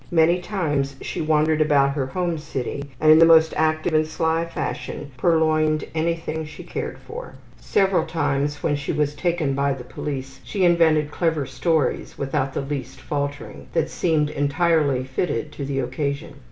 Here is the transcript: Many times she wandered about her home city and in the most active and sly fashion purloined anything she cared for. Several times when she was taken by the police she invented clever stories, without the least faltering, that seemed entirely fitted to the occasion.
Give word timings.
Many 0.09 0.39
times 0.41 0.95
she 1.01 1.21
wandered 1.21 1.61
about 1.61 1.91
her 1.91 2.07
home 2.07 2.39
city 2.39 2.85
and 2.99 3.11
in 3.11 3.19
the 3.19 3.25
most 3.27 3.53
active 3.55 3.93
and 3.93 4.07
sly 4.07 4.45
fashion 4.47 5.11
purloined 5.15 5.83
anything 5.93 6.43
she 6.43 6.63
cared 6.63 6.97
for. 6.97 7.35
Several 7.59 8.07
times 8.07 8.63
when 8.63 8.75
she 8.75 8.91
was 8.91 9.13
taken 9.13 9.53
by 9.53 9.73
the 9.73 9.83
police 9.83 10.39
she 10.43 10.65
invented 10.65 11.11
clever 11.11 11.45
stories, 11.45 12.17
without 12.17 12.53
the 12.55 12.61
least 12.61 12.99
faltering, 12.99 13.67
that 13.73 13.91
seemed 13.91 14.31
entirely 14.31 15.03
fitted 15.03 15.51
to 15.51 15.65
the 15.65 15.77
occasion. 15.77 16.33